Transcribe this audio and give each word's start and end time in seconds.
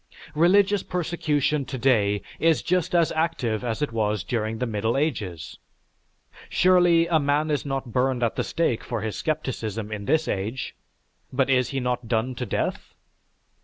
Religious 0.33 0.81
persecution 0.81 1.63
today 1.63 2.23
is 2.39 2.63
just 2.63 2.95
as 2.95 3.11
active 3.11 3.63
as 3.63 3.83
it 3.83 3.91
was 3.91 4.23
during 4.23 4.57
the 4.57 4.65
Middle 4.65 4.97
Ages. 4.97 5.59
Surely, 6.49 7.05
a 7.05 7.19
man 7.19 7.51
is 7.51 7.67
not 7.67 7.91
burned 7.91 8.23
at 8.23 8.35
the 8.35 8.43
stake 8.43 8.83
for 8.83 9.01
his 9.01 9.15
scepticism 9.15 9.91
in 9.91 10.05
this 10.05 10.27
age; 10.27 10.75
but 11.31 11.51
is 11.51 11.69
he 11.69 11.79
not 11.79 12.07
done 12.07 12.33
to 12.33 12.47
death? 12.47 12.95